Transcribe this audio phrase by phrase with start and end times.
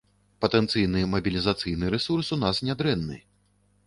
[0.43, 3.19] Патэнцыйны мабілізацыйны рэсурс у нас нядрэнны.